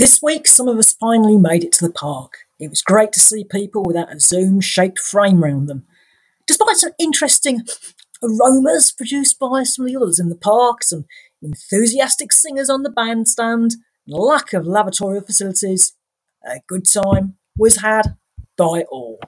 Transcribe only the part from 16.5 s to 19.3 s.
good time was had by all.